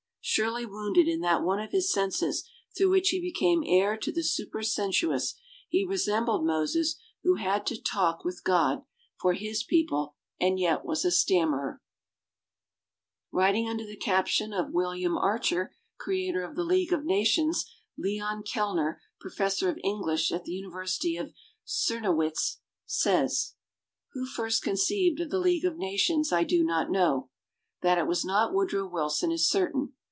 Sorely 0.23 0.67
wounded 0.67 1.07
in 1.07 1.19
that 1.21 1.41
one 1.41 1.59
of 1.59 1.71
his 1.71 1.91
senses 1.91 2.47
through 2.77 2.91
which 2.91 3.09
he 3.09 3.19
became 3.19 3.63
heir 3.65 3.97
to 3.97 4.11
the 4.11 4.21
super 4.23 4.61
sensuous, 4.61 5.33
he 5.67 5.83
resembled 5.83 6.45
Moses 6.45 6.95
who 7.23 7.35
had 7.35 7.65
to 7.65 7.81
talk 7.81 8.23
Writing 8.23 8.79
under 13.67 13.85
the 13.85 13.99
caption 13.99 14.53
of 14.53 14.71
"Wil 14.71 14.89
liam 14.91 15.17
Archer, 15.21 15.73
Creator 15.97 16.43
of 16.43 16.55
the 16.55 16.63
League 16.63 16.93
of 16.93 17.03
Nations", 17.03 17.65
Leon 17.97 18.43
Kellner, 18.43 19.01
professor 19.19 19.69
of 19.69 19.79
English 19.83 20.31
at 20.31 20.43
the 20.45 20.53
University 20.53 21.17
of 21.17 21.33
Czemo 21.67 22.13
witz, 22.15 22.57
says: 22.85 23.55
Who 24.13 24.27
first 24.27 24.61
conceived 24.61 25.19
of 25.19 25.31
the 25.31 25.39
League 25.39 25.65
of 25.65 25.77
Nations 25.77 26.31
I 26.31 26.43
do 26.43 26.63
not 26.63 26.91
know. 26.91 27.29
That 27.81 27.97
it 27.97 28.05
was 28.07 28.23
not 28.23 28.53
Woodrow 28.53 28.87
Wil 28.87 29.09
son 29.09 29.31
is 29.31 29.49
certain. 29.49 29.93